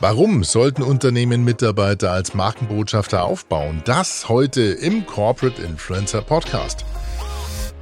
[0.00, 3.82] Warum sollten Unternehmen Mitarbeiter als Markenbotschafter aufbauen?
[3.84, 6.84] Das heute im Corporate Influencer Podcast.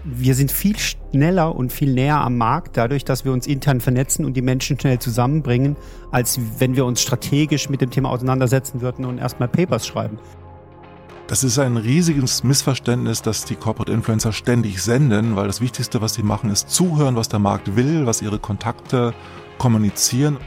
[0.03, 4.24] Wir sind viel schneller und viel näher am Markt, dadurch, dass wir uns intern vernetzen
[4.24, 5.76] und die Menschen schnell zusammenbringen,
[6.10, 10.19] als wenn wir uns strategisch mit dem Thema auseinandersetzen würden und erstmal Papers schreiben.
[11.26, 16.14] Das ist ein riesiges Missverständnis, dass die Corporate Influencer ständig senden, weil das Wichtigste, was
[16.14, 19.12] sie machen, ist zuhören, was der Markt will, was ihre Kontakte
[19.59, 20.38] kommunizieren.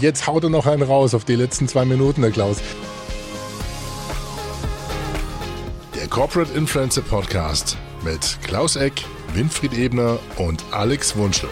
[0.00, 2.56] Jetzt haut er noch einen raus auf die letzten zwei Minuten, der Klaus.
[5.94, 11.50] Der Corporate Influencer Podcast mit Klaus Eck, Winfried Ebner und Alex Wunschel.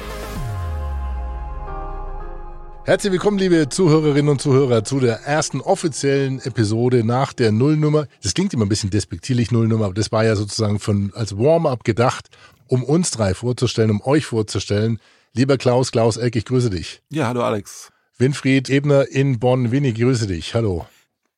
[2.86, 8.06] Herzlich willkommen, liebe Zuhörerinnen und Zuhörer, zu der ersten offiziellen Episode nach der Nullnummer.
[8.22, 11.84] Das klingt immer ein bisschen despektierlich, Nullnummer, aber das war ja sozusagen von, als Warm-up
[11.84, 12.30] gedacht,
[12.68, 14.98] um uns drei vorzustellen, um euch vorzustellen.
[15.34, 17.02] Lieber Klaus, Klaus Eck, ich grüße dich.
[17.10, 17.92] Ja, hallo Alex.
[18.20, 19.72] Winfried Ebner in Bonn.
[19.72, 20.54] Winnie, grüße dich.
[20.54, 20.84] Hallo.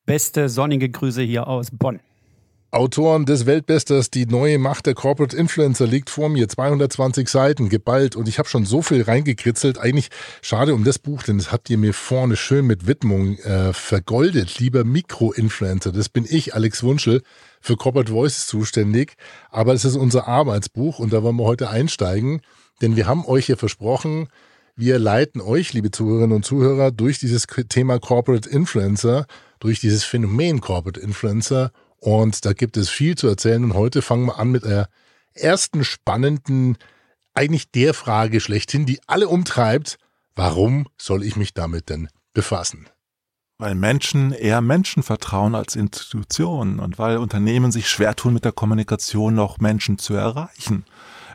[0.05, 2.01] Beste sonnige Grüße hier aus Bonn.
[2.71, 6.49] Autoren des Weltbesters, die neue Macht der Corporate Influencer liegt vor mir.
[6.49, 8.17] 220 Seiten, geballt.
[8.17, 9.77] Und ich habe schon so viel reingekritzelt.
[9.77, 10.09] Eigentlich
[10.41, 14.59] schade um das Buch, denn das habt ihr mir vorne schön mit Widmung äh, vergoldet.
[14.59, 17.21] Lieber Mikro-Influencer, das bin ich, Alex Wunschel,
[17.61, 19.13] für Corporate Voices zuständig.
[19.51, 22.41] Aber es ist unser Arbeitsbuch und da wollen wir heute einsteigen.
[22.81, 24.27] Denn wir haben euch ja versprochen,
[24.75, 29.25] wir leiten euch, liebe Zuhörerinnen und Zuhörer, durch dieses Thema Corporate Influencer,
[29.59, 31.71] durch dieses Phänomen Corporate Influencer.
[31.99, 33.63] Und da gibt es viel zu erzählen.
[33.63, 34.89] Und heute fangen wir an mit der
[35.33, 36.77] ersten spannenden,
[37.33, 39.97] eigentlich der Frage schlechthin, die alle umtreibt.
[40.35, 42.87] Warum soll ich mich damit denn befassen?
[43.59, 48.51] Weil Menschen eher Menschen vertrauen als Institutionen und weil Unternehmen sich schwer tun, mit der
[48.51, 50.85] Kommunikation noch Menschen zu erreichen.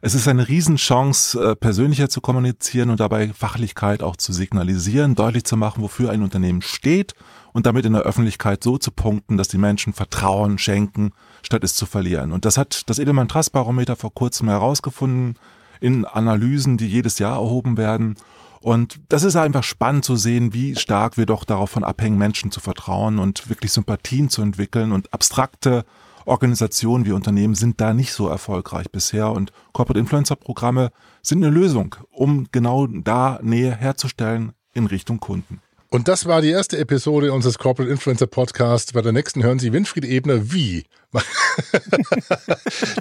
[0.00, 5.44] Es ist eine Riesenchance, äh, persönlicher zu kommunizieren und dabei Fachlichkeit auch zu signalisieren, deutlich
[5.44, 7.14] zu machen, wofür ein Unternehmen steht
[7.52, 11.10] und damit in der Öffentlichkeit so zu punkten, dass die Menschen Vertrauen schenken,
[11.42, 12.32] statt es zu verlieren.
[12.32, 15.34] Und das hat das Edelmann Trust Barometer vor kurzem herausgefunden
[15.80, 18.16] in Analysen, die jedes Jahr erhoben werden.
[18.60, 22.60] Und das ist einfach spannend zu sehen, wie stark wir doch davon abhängen, Menschen zu
[22.60, 25.84] vertrauen und wirklich Sympathien zu entwickeln und abstrakte
[26.28, 30.90] Organisationen wie Unternehmen sind da nicht so erfolgreich bisher und Corporate Influencer Programme
[31.22, 35.60] sind eine Lösung, um genau da Nähe herzustellen in Richtung Kunden.
[35.90, 38.92] Und das war die erste Episode unseres Corporate Influencer Podcasts.
[38.92, 40.84] Bei der nächsten hören Sie Winfried Ebner wie.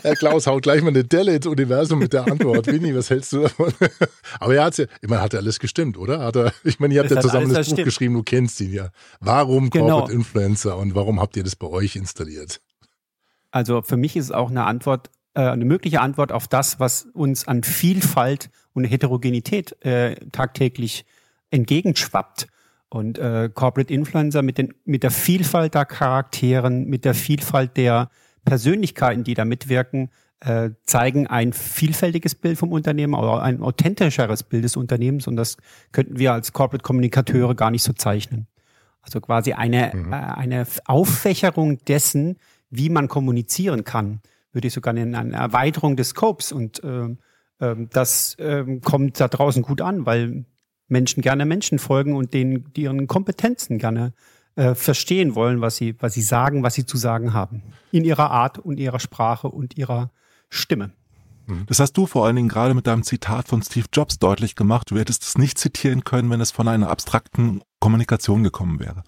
[0.04, 2.68] Herr Klaus haut gleich mal eine Delle ins Universum mit der Antwort.
[2.68, 3.74] Winnie, was hältst du davon?
[4.40, 6.20] Aber er hat ja, ich meine, hat er alles gestimmt, oder?
[6.20, 7.86] Hat er, ich meine, ihr habt das ja zusammen das Buch stimmt.
[7.86, 8.88] geschrieben, du kennst ihn ja.
[9.20, 9.88] Warum genau.
[9.88, 12.62] Corporate Influencer und warum habt ihr das bei euch installiert?
[13.58, 17.08] Also für mich ist es auch eine Antwort, äh, eine mögliche Antwort auf das, was
[17.14, 21.06] uns an Vielfalt und Heterogenität äh, tagtäglich
[21.50, 22.48] entgegenschwappt.
[22.90, 28.12] Und äh, Corporate Influencer mit, den, mit der Vielfalt der Charakteren, mit der Vielfalt der
[28.46, 34.66] Persönlichkeiten, die da mitwirken, äh, zeigen ein vielfältiges Bild vom Unternehmen, oder ein authentischeres Bild
[34.66, 35.26] des Unternehmens.
[35.26, 35.58] Und das
[35.92, 38.46] könnten wir als Corporate Kommunikateure gar nicht so zeichnen.
[39.02, 40.14] Also quasi eine, mhm.
[40.14, 42.38] äh, eine Auffächerung dessen,
[42.70, 46.52] wie man kommunizieren kann, würde ich sogar nennen, eine Erweiterung des Scopes.
[46.52, 47.16] Und äh,
[47.60, 50.46] äh, das äh, kommt da draußen gut an, weil
[50.88, 54.14] Menschen gerne Menschen folgen und denen ihren Kompetenzen gerne
[54.56, 57.62] äh, verstehen wollen, was sie, was sie sagen, was sie zu sagen haben.
[57.92, 60.12] In ihrer Art und ihrer Sprache und ihrer
[60.50, 60.92] Stimme.
[61.46, 61.66] Mhm.
[61.68, 64.90] Das hast du vor allen Dingen gerade mit deinem Zitat von Steve Jobs deutlich gemacht.
[64.90, 69.04] Du hättest es nicht zitieren können, wenn es von einer abstrakten Kommunikation gekommen wäre.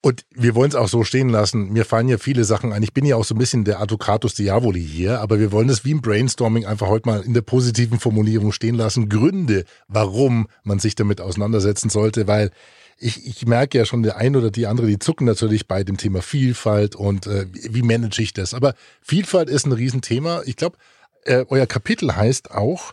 [0.00, 1.72] Und wir wollen es auch so stehen lassen.
[1.72, 2.84] Mir fallen ja viele Sachen ein.
[2.84, 5.84] Ich bin ja auch so ein bisschen der Advocatus Diaboli hier, aber wir wollen es
[5.84, 9.08] wie im Brainstorming einfach heute mal in der positiven Formulierung stehen lassen.
[9.08, 12.52] Gründe, warum man sich damit auseinandersetzen sollte, weil
[12.96, 15.96] ich, ich merke ja schon, der ein oder die andere, die zucken natürlich bei dem
[15.96, 18.54] Thema Vielfalt und äh, wie manage ich das.
[18.54, 20.42] Aber Vielfalt ist ein Riesenthema.
[20.46, 20.76] Ich glaube,
[21.24, 22.92] äh, euer Kapitel heißt auch,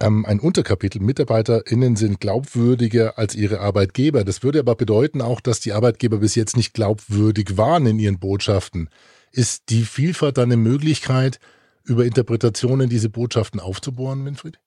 [0.00, 4.24] ähm, ein Unterkapitel, MitarbeiterInnen sind glaubwürdiger als ihre Arbeitgeber.
[4.24, 8.18] Das würde aber bedeuten auch, dass die Arbeitgeber bis jetzt nicht glaubwürdig waren in ihren
[8.18, 8.88] Botschaften.
[9.30, 11.38] Ist die Vielfalt dann eine Möglichkeit,
[11.84, 14.58] über Interpretationen diese Botschaften aufzubohren, Winfried?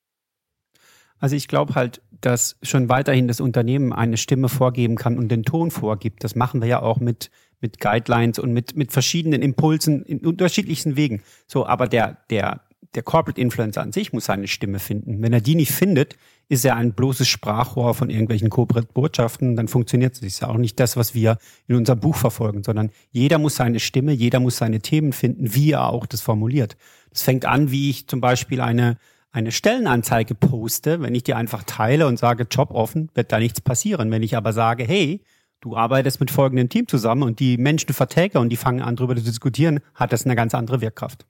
[1.18, 5.42] Also ich glaube halt, dass schon weiterhin das Unternehmen eine Stimme vorgeben kann und den
[5.42, 6.22] Ton vorgibt.
[6.22, 10.96] Das machen wir ja auch mit, mit Guidelines und mit, mit verschiedenen Impulsen in unterschiedlichsten
[10.96, 11.22] Wegen.
[11.46, 12.62] So, aber der, der,
[12.94, 15.20] der Corporate Influencer an sich muss seine Stimme finden.
[15.22, 16.16] Wenn er die nicht findet,
[16.48, 20.20] ist er ein bloßes Sprachrohr von irgendwelchen Corporate Botschaften, dann funktioniert es.
[20.20, 23.56] Das ist ja auch nicht das, was wir in unserem Buch verfolgen, sondern jeder muss
[23.56, 26.76] seine Stimme, jeder muss seine Themen finden, wie er auch das formuliert.
[27.10, 28.96] Das fängt an, wie ich zum Beispiel eine,
[29.30, 33.60] eine Stellenanzeige poste, wenn ich die einfach teile und sage Job offen, wird da nichts
[33.60, 34.10] passieren.
[34.10, 35.22] Wenn ich aber sage, hey,
[35.60, 39.16] du arbeitest mit folgendem Team zusammen und die Menschen vertäge und die fangen an, darüber
[39.16, 41.26] zu diskutieren, hat das eine ganz andere Wirkkraft.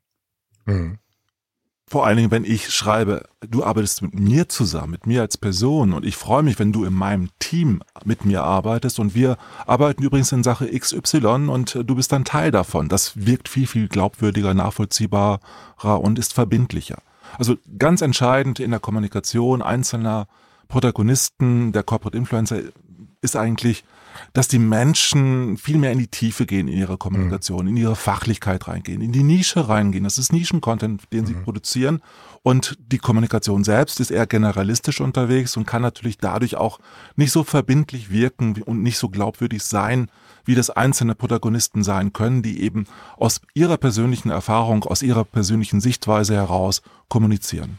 [0.66, 0.98] Mhm.
[1.88, 5.94] Vor allen Dingen, wenn ich schreibe, du arbeitest mit mir zusammen, mit mir als Person
[5.94, 10.02] und ich freue mich, wenn du in meinem Team mit mir arbeitest und wir arbeiten
[10.02, 12.90] übrigens in Sache XY und du bist dann Teil davon.
[12.90, 15.40] Das wirkt viel, viel glaubwürdiger, nachvollziehbarer
[15.78, 16.98] und ist verbindlicher.
[17.38, 20.28] Also ganz entscheidend in der Kommunikation einzelner
[20.68, 22.60] Protagonisten der Corporate Influencer
[23.20, 23.84] ist eigentlich,
[24.32, 27.70] dass die Menschen viel mehr in die Tiefe gehen in ihrer Kommunikation, mhm.
[27.70, 30.04] in ihre Fachlichkeit reingehen, in die Nische reingehen.
[30.04, 31.44] Das ist Nischencontent, den sie mhm.
[31.44, 32.02] produzieren.
[32.42, 36.78] Und die Kommunikation selbst ist eher generalistisch unterwegs und kann natürlich dadurch auch
[37.16, 40.10] nicht so verbindlich wirken und nicht so glaubwürdig sein,
[40.44, 42.86] wie das einzelne Protagonisten sein können, die eben
[43.16, 47.78] aus ihrer persönlichen Erfahrung, aus ihrer persönlichen Sichtweise heraus kommunizieren.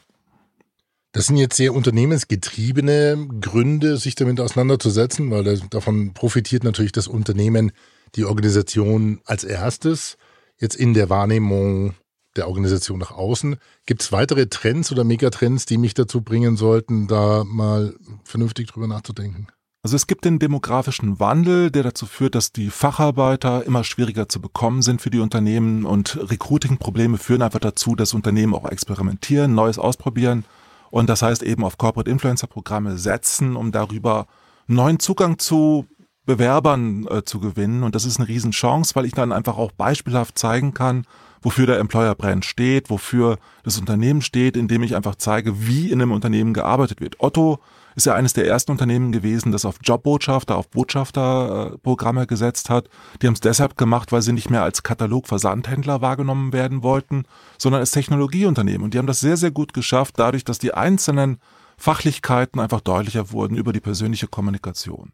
[1.11, 7.71] Das sind jetzt sehr unternehmensgetriebene Gründe, sich damit auseinanderzusetzen, weil davon profitiert natürlich das Unternehmen,
[8.15, 10.17] die Organisation als erstes.
[10.59, 11.95] Jetzt in der Wahrnehmung
[12.35, 13.55] der Organisation nach außen.
[13.87, 18.87] Gibt es weitere Trends oder Megatrends, die mich dazu bringen sollten, da mal vernünftig drüber
[18.87, 19.47] nachzudenken?
[19.81, 24.41] Also es gibt den demografischen Wandel, der dazu führt, dass die Facharbeiter immer schwieriger zu
[24.41, 29.79] bekommen sind für die Unternehmen und Recruiting-Probleme führen einfach dazu, dass Unternehmen auch experimentieren, Neues
[29.79, 30.45] ausprobieren
[30.91, 34.27] und das heißt eben auf Corporate Influencer Programme setzen, um darüber
[34.67, 35.85] neuen Zugang zu
[36.25, 37.81] Bewerbern äh, zu gewinnen.
[37.81, 41.05] Und das ist eine Riesenchance, weil ich dann einfach auch beispielhaft zeigen kann,
[41.41, 46.01] wofür der Employer Brand steht, wofür das Unternehmen steht, indem ich einfach zeige, wie in
[46.01, 47.15] einem Unternehmen gearbeitet wird.
[47.19, 47.59] Otto
[47.99, 52.89] ist ja eines der ersten Unternehmen gewesen, das auf Jobbotschafter, auf Botschafterprogramme gesetzt hat.
[53.21, 57.25] Die haben es deshalb gemacht, weil sie nicht mehr als Katalogversandhändler wahrgenommen werden wollten,
[57.57, 58.83] sondern als Technologieunternehmen.
[58.83, 61.39] Und die haben das sehr, sehr gut geschafft, dadurch, dass die einzelnen
[61.77, 65.11] Fachlichkeiten einfach deutlicher wurden über die persönliche Kommunikation.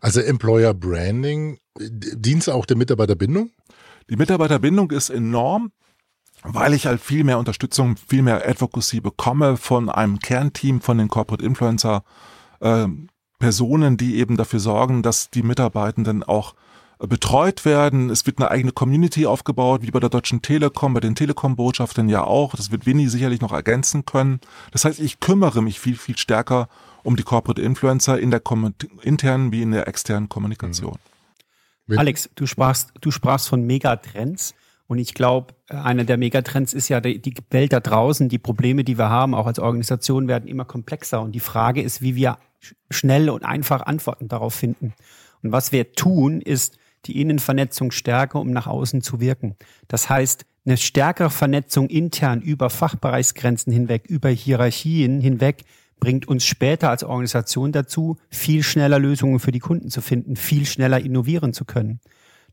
[0.00, 3.50] Also Employer Branding, dient auch der Mitarbeiterbindung?
[4.08, 5.70] Die Mitarbeiterbindung ist enorm
[6.42, 11.08] weil ich halt viel mehr Unterstützung, viel mehr Advocacy bekomme von einem Kernteam von den
[11.08, 12.04] Corporate Influencer
[12.60, 12.86] äh,
[13.38, 16.54] Personen, die eben dafür sorgen, dass die Mitarbeitenden auch
[17.00, 18.10] äh, betreut werden.
[18.10, 22.24] Es wird eine eigene Community aufgebaut, wie bei der Deutschen Telekom, bei den Telekom-Botschaftern ja
[22.24, 22.54] auch.
[22.54, 24.40] Das wird Winnie sicherlich noch ergänzen können.
[24.70, 26.68] Das heißt, ich kümmere mich viel, viel stärker
[27.02, 28.42] um die Corporate Influencer in der
[29.02, 30.98] internen wie in der externen Kommunikation.
[31.86, 31.98] Mhm.
[31.98, 34.54] Alex, du sprachst, du sprachst von Megatrends.
[34.92, 38.28] Und ich glaube, einer der Megatrends ist ja die, die, Welt da draußen.
[38.28, 41.22] Die Probleme, die wir haben, auch als Organisation, werden immer komplexer.
[41.22, 42.36] Und die Frage ist, wie wir
[42.90, 44.92] schnell und einfach Antworten darauf finden.
[45.42, 49.56] Und was wir tun, ist die Innenvernetzung stärker, um nach außen zu wirken.
[49.88, 55.62] Das heißt, eine stärkere Vernetzung intern über Fachbereichsgrenzen hinweg, über Hierarchien hinweg,
[56.00, 60.66] bringt uns später als Organisation dazu, viel schneller Lösungen für die Kunden zu finden, viel
[60.66, 62.00] schneller innovieren zu können.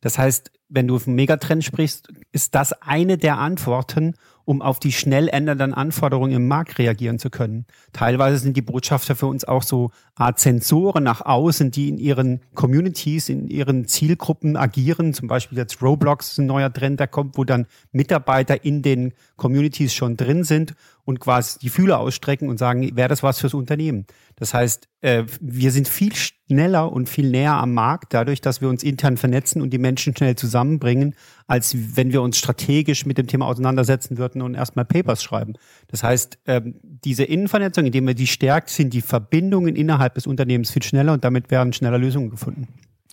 [0.01, 4.13] Das heißt, wenn du von Megatrend sprichst, ist das eine der Antworten,
[4.46, 7.66] um auf die schnell ändernden Anforderungen im Markt reagieren zu können.
[7.94, 12.42] Teilweise sind die Botschafter für uns auch so Art Sensoren nach außen, die in ihren
[12.56, 15.13] Communities, in ihren Zielgruppen agieren.
[15.13, 19.13] Zum Beispiel jetzt Roblox ist ein neuer Trend, der kommt, wo dann Mitarbeiter in den
[19.36, 20.74] Communities schon drin sind
[21.10, 24.06] und quasi die Fühler ausstrecken und sagen, wäre das was fürs Unternehmen?
[24.36, 28.69] Das heißt, äh, wir sind viel schneller und viel näher am Markt, dadurch, dass wir
[28.69, 31.16] uns intern vernetzen und die Menschen schnell zusammenbringen,
[31.48, 35.54] als wenn wir uns strategisch mit dem Thema auseinandersetzen würden und erstmal Papers schreiben.
[35.88, 40.69] Das heißt, ähm, diese Innenvernetzung, indem wir die stärkt, sind die Verbindungen innerhalb des Unternehmens
[40.69, 42.68] viel schneller und damit werden schneller Lösungen gefunden.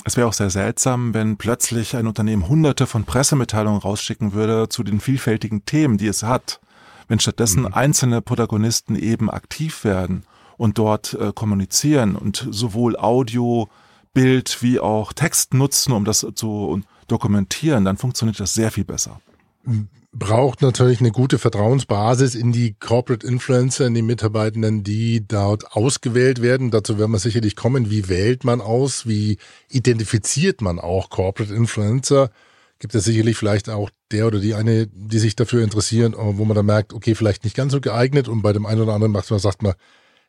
[0.05, 4.83] Es wäre auch sehr seltsam, wenn plötzlich ein Unternehmen hunderte von Pressemitteilungen rausschicken würde zu
[4.83, 6.61] den vielfältigen Themen, die es hat.
[7.09, 7.75] Wenn stattdessen mhm.
[7.75, 10.25] einzelne Protagonisten eben aktiv werden
[10.57, 13.69] und dort äh, kommunizieren und sowohl Audio,
[14.15, 19.21] Bild wie auch Text nutzen, um das zu dokumentieren, dann funktioniert das sehr viel besser.
[20.13, 26.41] Braucht natürlich eine gute Vertrauensbasis in die Corporate Influencer, in die Mitarbeitenden, die dort ausgewählt
[26.41, 26.71] werden.
[26.71, 27.91] Dazu werden wir sicherlich kommen.
[27.91, 29.07] Wie wählt man aus?
[29.07, 29.37] Wie
[29.69, 32.31] identifiziert man auch Corporate Influencer?
[32.79, 36.55] Gibt es sicherlich vielleicht auch der oder die eine, die sich dafür interessieren, wo man
[36.55, 39.31] dann merkt, okay, vielleicht nicht ganz so geeignet und bei dem einen oder anderen macht
[39.31, 39.75] man, sagt man,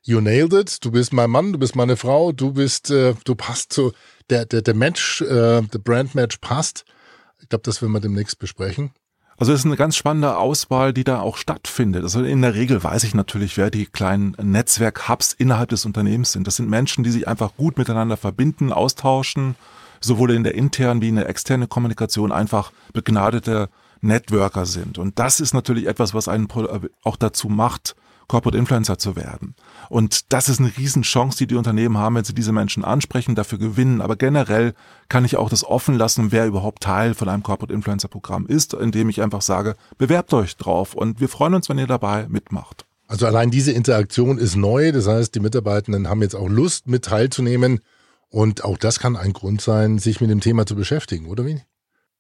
[0.04, 3.36] you nailed it, du bist mein Mann, du bist meine Frau, du bist, äh, du
[3.36, 3.92] passt zu,
[4.30, 6.86] der, der, der Match, äh, der Brand Match passt.
[7.40, 8.92] Ich glaube, das werden wir demnächst besprechen.
[9.40, 12.02] Also es ist eine ganz spannende Auswahl, die da auch stattfindet.
[12.02, 16.48] Also in der Regel weiß ich natürlich, wer die kleinen Netzwerk-Hubs innerhalb des Unternehmens sind.
[16.48, 19.56] Das sind Menschen, die sich einfach gut miteinander verbinden, austauschen,
[20.00, 23.70] sowohl in der internen wie in der externen Kommunikation einfach begnadete
[24.02, 24.98] Networker sind.
[24.98, 26.48] Und das ist natürlich etwas, was einen
[27.04, 27.96] auch dazu macht,
[28.28, 29.56] Corporate Influencer zu werden.
[29.90, 33.58] Und das ist eine Riesenchance, die die Unternehmen haben, wenn sie diese Menschen ansprechen, dafür
[33.58, 34.02] gewinnen.
[34.02, 34.74] Aber generell
[35.08, 38.74] kann ich auch das offen lassen, wer überhaupt Teil von einem Corporate Influencer Programm ist,
[38.74, 42.86] indem ich einfach sage, bewerbt euch drauf und wir freuen uns, wenn ihr dabei mitmacht.
[43.08, 44.92] Also allein diese Interaktion ist neu.
[44.92, 47.80] Das heißt, die Mitarbeitenden haben jetzt auch Lust, mit teilzunehmen.
[48.30, 51.62] Und auch das kann ein Grund sein, sich mit dem Thema zu beschäftigen, oder wie?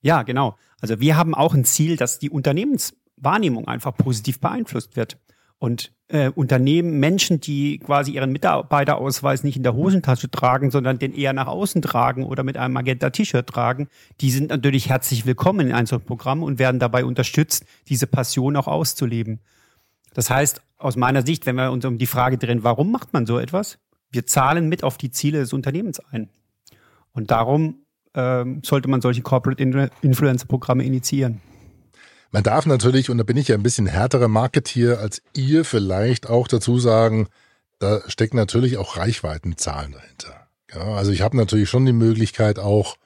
[0.02, 0.58] Ja, genau.
[0.80, 5.18] Also wir haben auch ein Ziel, dass die Unternehmenswahrnehmung einfach positiv beeinflusst wird.
[5.60, 11.14] Und äh, Unternehmen, Menschen, die quasi ihren Mitarbeiterausweis nicht in der Hosentasche tragen, sondern den
[11.14, 13.90] eher nach außen tragen oder mit einem Magenta-T-Shirt tragen,
[14.22, 18.56] die sind natürlich herzlich willkommen in ein solches Programm und werden dabei unterstützt, diese Passion
[18.56, 19.40] auch auszuleben.
[20.14, 23.26] Das heißt, aus meiner Sicht, wenn wir uns um die Frage drehen, warum macht man
[23.26, 23.80] so etwas?
[24.12, 26.30] Wir zahlen mit auf die Ziele des Unternehmens ein.
[27.12, 29.62] Und darum ähm, sollte man solche Corporate
[30.02, 31.42] Influencer-Programme initiieren.
[32.32, 36.30] Man darf natürlich, und da bin ich ja ein bisschen härterer Marketeer als ihr, vielleicht
[36.30, 37.28] auch dazu sagen,
[37.80, 40.48] da stecken natürlich auch Reichweitenzahlen dahinter.
[40.74, 42.98] Ja, also ich habe natürlich schon die Möglichkeit auch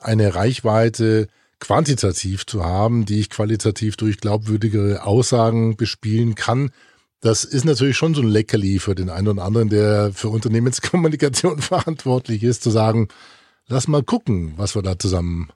[0.00, 6.70] eine Reichweite quantitativ zu haben, die ich qualitativ durch glaubwürdigere Aussagen bespielen kann.
[7.26, 11.58] Das ist natürlich schon so ein Leckerli für den einen oder anderen, der für Unternehmenskommunikation
[11.60, 13.08] verantwortlich ist, zu sagen,
[13.66, 15.48] lass mal gucken, was wir da zusammen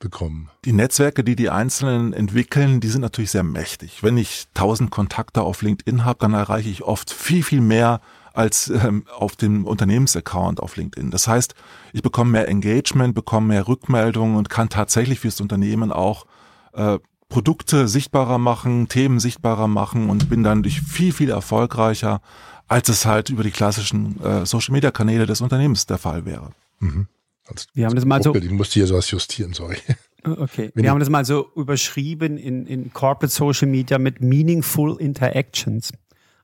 [0.00, 0.50] bekommen.
[0.64, 4.02] Die Netzwerke, die die Einzelnen entwickeln, die sind natürlich sehr mächtig.
[4.02, 8.00] Wenn ich tausend Kontakte auf LinkedIn habe, dann erreiche ich oft viel, viel mehr
[8.34, 11.12] als ähm, auf dem Unternehmensaccount auf LinkedIn.
[11.12, 11.54] Das heißt,
[11.92, 16.26] ich bekomme mehr Engagement, bekomme mehr Rückmeldungen und kann tatsächlich fürs Unternehmen auch
[16.72, 16.98] äh,
[17.32, 22.20] Produkte sichtbarer machen, Themen sichtbarer machen und bin dann durch viel, viel erfolgreicher,
[22.68, 26.50] als es halt über die klassischen äh, Social-Media-Kanäle des Unternehmens der Fall wäre.
[26.80, 27.06] Mhm.
[27.46, 28.34] Als, wir haben das mal so.
[28.34, 29.78] Ich musste hier sowas justieren, sorry.
[30.24, 30.70] Okay.
[30.74, 35.90] Wenn wir haben das mal so überschrieben in, in Corporate Social Media mit Meaningful Interactions.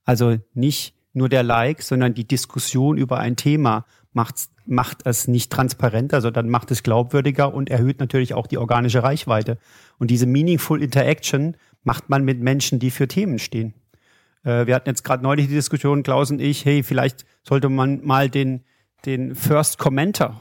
[0.04, 4.36] Also nicht nur der Like, sondern die Diskussion über ein Thema macht,
[4.68, 9.58] macht es nicht transparenter, sondern macht es glaubwürdiger und erhöht natürlich auch die organische Reichweite.
[9.98, 13.74] Und diese Meaningful Interaction macht man mit Menschen, die für Themen stehen.
[14.44, 18.04] Äh, wir hatten jetzt gerade neulich die Diskussion, Klaus und ich, hey, vielleicht sollte man
[18.04, 18.64] mal den,
[19.06, 20.38] den First Commenter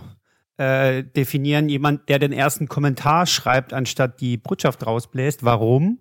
[0.57, 5.46] äh, definieren, jemand, der den ersten Kommentar schreibt, anstatt die Botschaft rausbläst.
[5.46, 6.00] Warum?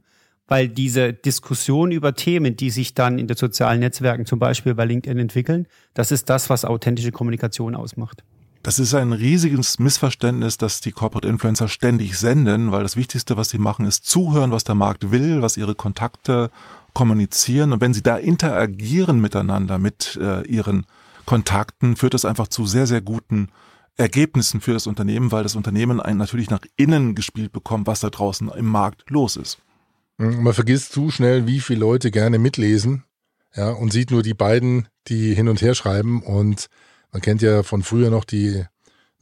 [0.48, 4.84] Weil diese Diskussion über Themen, die sich dann in den sozialen Netzwerken, zum Beispiel bei
[4.84, 8.22] LinkedIn entwickeln, das ist das, was authentische Kommunikation ausmacht.
[8.62, 13.48] Das ist ein riesiges Missverständnis, dass die Corporate Influencer ständig senden, weil das Wichtigste, was
[13.48, 16.50] sie machen, ist zuhören, was der Markt will, was ihre Kontakte
[16.92, 17.72] kommunizieren.
[17.72, 20.86] Und wenn sie da interagieren miteinander mit äh, ihren
[21.26, 23.50] Kontakten, führt das einfach zu sehr, sehr guten
[23.96, 28.10] Ergebnissen für das Unternehmen, weil das Unternehmen einen natürlich nach innen gespielt bekommt, was da
[28.10, 29.58] draußen im Markt los ist.
[30.18, 33.04] Hm, man vergisst zu schnell, wie viele Leute gerne mitlesen,
[33.54, 36.22] ja, und sieht nur die beiden, die hin und her schreiben.
[36.22, 36.66] Und
[37.12, 38.64] man kennt ja von früher noch die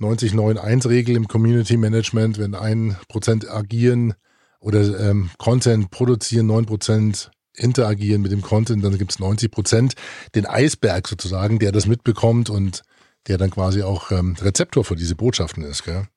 [0.00, 4.14] 90-9-1-Regel im Community Management, wenn ein Prozent agieren
[4.60, 9.94] oder ähm, Content produzieren, neun Prozent interagieren mit dem Content, dann gibt es 90 Prozent
[10.34, 12.82] den Eisberg sozusagen, der das mitbekommt und
[13.28, 15.84] der dann quasi auch ähm, Rezeptor für diese Botschaften ist.
[15.84, 16.08] Gell?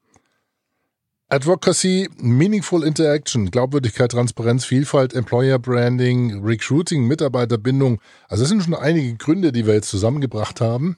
[1.29, 8.00] Advocacy, Meaningful Interaction, Glaubwürdigkeit, Transparenz, Vielfalt, Employer Branding, Recruiting, Mitarbeiterbindung.
[8.29, 10.96] Also das sind schon einige Gründe, die wir jetzt zusammengebracht haben,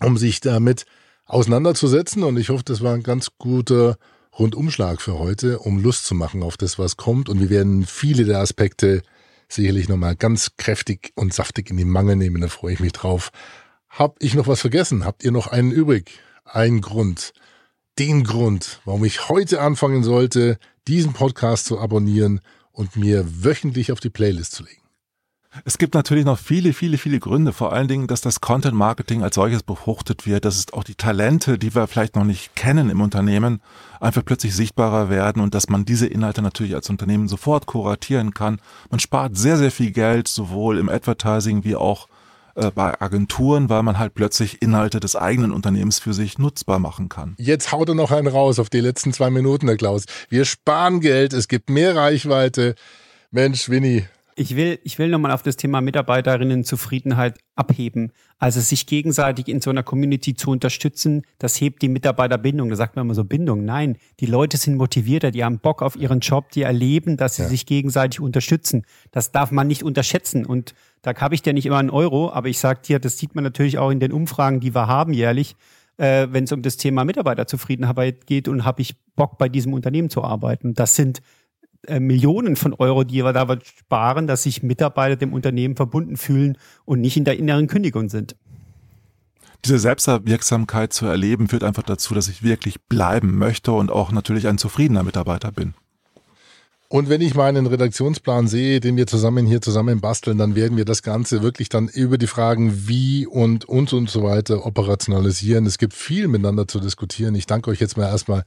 [0.00, 0.84] um sich damit
[1.26, 2.22] auseinanderzusetzen.
[2.22, 3.96] Und ich hoffe, das war ein ganz guter
[4.38, 7.28] Rundumschlag für heute, um Lust zu machen auf das, was kommt.
[7.28, 9.02] Und wir werden viele der Aspekte
[9.48, 12.40] sicherlich nochmal ganz kräftig und saftig in die Mangel nehmen.
[12.40, 13.30] Da freue ich mich drauf.
[13.88, 15.04] Hab ich noch was vergessen?
[15.04, 16.20] Habt ihr noch einen übrig?
[16.44, 17.32] Ein Grund.
[18.00, 22.40] Den Grund, warum ich heute anfangen sollte, diesen Podcast zu abonnieren
[22.72, 24.80] und mir wöchentlich auf die Playlist zu legen.
[25.66, 27.52] Es gibt natürlich noch viele, viele, viele Gründe.
[27.52, 30.94] Vor allen Dingen, dass das Content Marketing als solches befruchtet wird, dass es auch die
[30.94, 33.60] Talente, die wir vielleicht noch nicht kennen im Unternehmen,
[34.00, 38.62] einfach plötzlich sichtbarer werden und dass man diese Inhalte natürlich als Unternehmen sofort kuratieren kann.
[38.88, 42.08] Man spart sehr, sehr viel Geld, sowohl im Advertising wie auch
[42.60, 47.08] äh, bei Agenturen, weil man halt plötzlich Inhalte des eigenen Unternehmens für sich nutzbar machen
[47.08, 47.34] kann.
[47.38, 50.04] Jetzt haut er noch einen raus auf die letzten zwei Minuten, Herr Klaus.
[50.28, 52.74] Wir sparen Geld, es gibt mehr Reichweite.
[53.30, 54.06] Mensch, Winnie,
[54.40, 58.10] ich will, ich will nochmal auf das Thema Mitarbeiterinnenzufriedenheit abheben.
[58.38, 62.70] Also sich gegenseitig in so einer Community zu unterstützen, das hebt die Mitarbeiterbindung.
[62.70, 63.66] Da sagt man immer so Bindung.
[63.66, 67.42] Nein, die Leute sind motivierter, die haben Bock auf ihren Job, die erleben, dass sie
[67.42, 67.48] ja.
[67.48, 68.86] sich gegenseitig unterstützen.
[69.10, 70.46] Das darf man nicht unterschätzen.
[70.46, 73.34] Und da habe ich ja nicht immer einen Euro, aber ich sage dir, das sieht
[73.34, 75.54] man natürlich auch in den Umfragen, die wir haben jährlich,
[75.98, 80.08] äh, wenn es um das Thema Mitarbeiterzufriedenheit geht und habe ich Bock bei diesem Unternehmen
[80.08, 80.72] zu arbeiten.
[80.72, 81.20] Das sind
[81.86, 86.58] äh, Millionen von Euro, die wir da sparen, dass sich Mitarbeiter dem Unternehmen verbunden fühlen
[86.84, 88.36] und nicht in der inneren Kündigung sind.
[89.64, 94.46] Diese Selbstwirksamkeit zu erleben, führt einfach dazu, dass ich wirklich bleiben möchte und auch natürlich
[94.46, 95.74] ein zufriedener Mitarbeiter bin.
[96.92, 100.84] Und wenn ich meinen Redaktionsplan sehe, den wir zusammen hier zusammen basteln, dann werden wir
[100.84, 105.66] das Ganze wirklich dann über die Fragen wie und und und so weiter operationalisieren.
[105.66, 107.36] Es gibt viel miteinander zu diskutieren.
[107.36, 108.42] Ich danke euch jetzt mal erstmal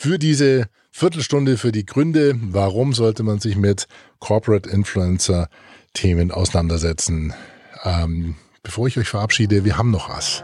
[0.00, 3.86] für diese Viertelstunde, für die Gründe, warum sollte man sich mit
[4.18, 5.50] Corporate Influencer
[5.92, 7.34] Themen auseinandersetzen.
[7.84, 10.42] Ähm, bevor ich euch verabschiede, wir haben noch was.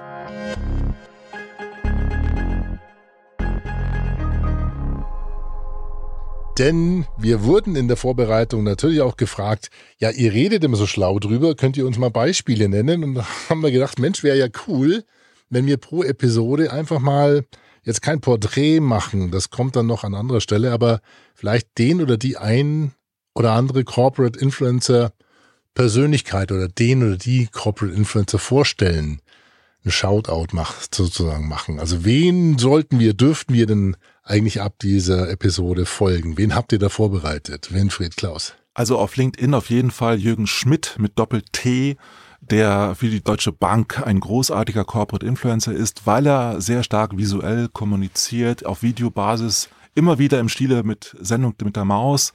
[6.58, 11.18] Denn wir wurden in der Vorbereitung natürlich auch gefragt, ja, ihr redet immer so schlau
[11.18, 13.02] drüber, könnt ihr uns mal Beispiele nennen?
[13.02, 15.02] Und da haben wir gedacht, Mensch, wäre ja cool,
[15.48, 17.46] wenn wir pro Episode einfach mal
[17.86, 21.00] jetzt kein Porträt machen, das kommt dann noch an anderer Stelle, aber
[21.34, 22.92] vielleicht den oder die ein
[23.34, 25.12] oder andere Corporate Influencer
[25.76, 29.20] Persönlichkeit oder den oder die Corporate Influencer vorstellen,
[29.84, 31.78] ein Shoutout macht, sozusagen machen.
[31.78, 36.36] Also wen sollten wir, dürften wir denn eigentlich ab dieser Episode folgen?
[36.38, 37.72] Wen habt ihr da vorbereitet?
[37.72, 38.54] Winfried Klaus.
[38.74, 41.96] Also auf LinkedIn auf jeden Fall Jürgen Schmidt mit Doppel-T,
[42.50, 47.68] der für die Deutsche Bank ein großartiger Corporate Influencer ist, weil er sehr stark visuell
[47.68, 52.32] kommuniziert, auf Videobasis, immer wieder im Stile mit Sendung mit der Maus,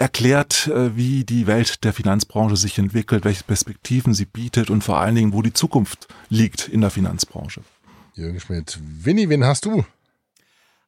[0.00, 4.98] erklärt, äh, wie die Welt der Finanzbranche sich entwickelt, welche Perspektiven sie bietet und vor
[4.98, 7.60] allen Dingen, wo die Zukunft liegt in der Finanzbranche.
[8.14, 8.78] Jürgen Schmidt.
[8.82, 9.84] Winnie, wen hast du?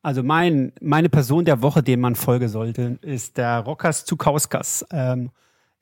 [0.02, 5.30] Also mein, meine Person der Woche, dem man folgen sollte, ist der Rokas Zukauskas, ähm,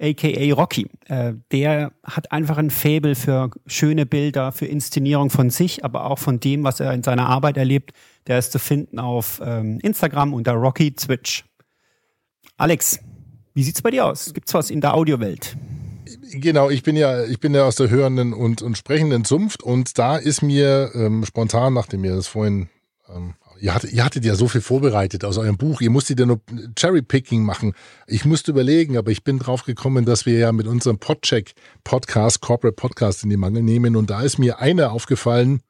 [0.01, 0.89] aka Rocky.
[1.07, 6.19] Äh, der hat einfach ein Faible für schöne Bilder, für Inszenierung von sich, aber auch
[6.19, 7.93] von dem, was er in seiner Arbeit erlebt.
[8.27, 11.45] Der ist zu finden auf ähm, Instagram unter Rocky Twitch.
[12.57, 13.01] Alex,
[13.55, 14.33] wie sieht's bei dir aus?
[14.33, 15.57] Gibt's was in der Audiowelt?
[16.33, 19.99] Genau, ich bin ja, ich bin ja aus der hörenden und, und sprechenden Zunft und
[19.99, 22.69] da ist mir ähm, spontan, nachdem ihr das vorhin
[23.09, 25.81] ähm, Ihr hattet, ihr hattet ja so viel vorbereitet aus eurem Buch.
[25.81, 26.41] Ihr musstet ja nur
[26.77, 27.75] Cherry-Picking machen.
[28.07, 31.53] Ich musste überlegen, aber ich bin drauf gekommen, dass wir ja mit unserem Podcheck
[31.85, 33.97] Podcast, Corporate Podcast in die Mangel nehmen.
[33.97, 35.61] Und da ist mir einer aufgefallen,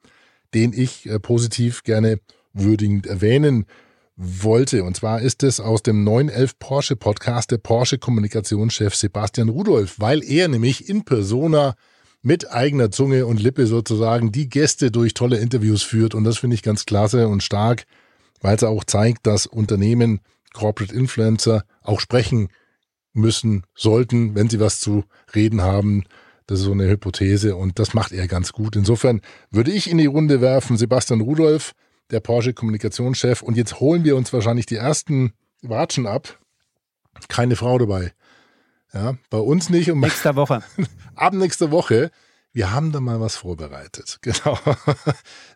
[0.55, 2.21] den ich äh, positiv gerne
[2.53, 3.67] würdigend erwähnen
[4.17, 4.85] wollte.
[4.85, 10.23] Und zwar ist es aus dem 911 Porsche Podcast der Porsche Kommunikationschef Sebastian Rudolph, weil
[10.23, 11.75] er nämlich in Persona
[12.23, 16.15] mit eigener Zunge und Lippe sozusagen die Gäste durch tolle Interviews führt.
[16.15, 17.85] Und das finde ich ganz klasse und stark,
[18.41, 20.21] weil es auch zeigt, dass Unternehmen,
[20.53, 22.49] Corporate Influencer auch sprechen
[23.13, 25.05] müssen, sollten, wenn sie was zu
[25.35, 26.05] reden haben.
[26.47, 28.77] Das ist so eine Hypothese und das macht er ganz gut.
[28.77, 31.73] Insofern würde ich in die Runde werfen, Sebastian Rudolph,
[32.11, 33.43] der Porsche Kommunikationschef.
[33.43, 36.39] Und jetzt holen wir uns wahrscheinlich die ersten Watschen ab.
[37.29, 38.13] Keine Frau dabei.
[38.93, 39.91] Ja, bei uns nicht.
[39.91, 40.63] Und nächste Woche.
[41.15, 42.11] Ab nächste Woche.
[42.53, 44.19] Wir haben da mal was vorbereitet.
[44.23, 44.59] Genau.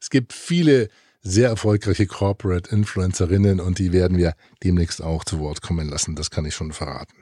[0.00, 0.88] Es gibt viele
[1.22, 6.14] sehr erfolgreiche Corporate Influencerinnen und die werden wir demnächst auch zu Wort kommen lassen.
[6.14, 7.14] Das kann ich schon verraten.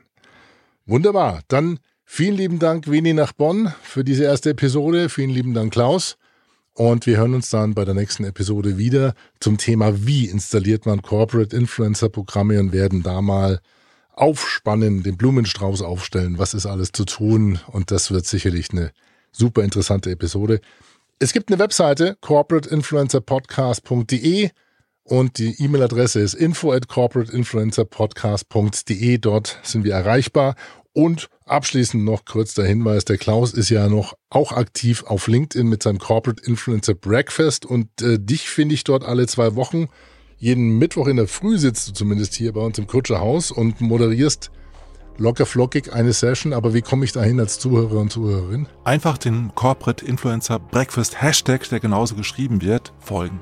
[0.87, 1.43] Wunderbar.
[1.49, 5.09] Dann vielen lieben Dank, Veni nach Bonn, für diese erste Episode.
[5.09, 6.17] Vielen lieben Dank, Klaus.
[6.75, 11.03] Und wir hören uns dann bei der nächsten Episode wieder zum Thema, wie installiert man
[11.03, 13.61] Corporate Influencer Programme und werden da mal
[14.13, 18.93] aufspannen, den Blumenstrauß aufstellen, was ist alles zu tun und das wird sicherlich eine
[19.33, 20.61] super interessante Episode.
[21.19, 24.51] Es gibt eine Webseite corporateinfluencerpodcast.de
[25.05, 29.19] und die E-Mail-Adresse ist info at corporateinfluencerpodcast.de.
[29.19, 30.57] Dort sind wir erreichbar.
[30.95, 35.67] Und abschließend noch kurz der Hinweis, der Klaus ist ja noch auch aktiv auf LinkedIn
[35.67, 39.89] mit seinem Corporate Influencer Breakfast und äh, dich finde ich dort alle zwei Wochen
[40.43, 44.51] jeden Mittwoch in der Früh sitzt du zumindest hier bei uns im Kutscherhaus und moderierst
[45.17, 46.53] locker flockig eine Session.
[46.53, 48.67] Aber wie komme ich da hin als Zuhörer und Zuhörerin?
[48.83, 53.41] Einfach den Corporate Influencer Breakfast Hashtag, der genauso geschrieben wird, folgen.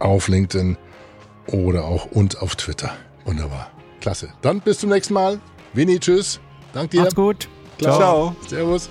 [0.00, 0.76] Auf LinkedIn
[1.46, 2.90] oder auch und auf Twitter.
[3.24, 3.70] Wunderbar.
[4.00, 4.30] Klasse.
[4.42, 5.38] Dann bis zum nächsten Mal.
[5.74, 6.40] Winnie, tschüss.
[6.72, 7.02] Dank dir.
[7.02, 7.48] Macht's gut.
[7.78, 7.98] Ciao.
[7.98, 8.36] Ciao.
[8.48, 8.90] Servus.